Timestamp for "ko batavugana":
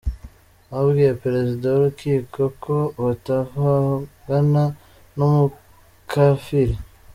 2.63-4.63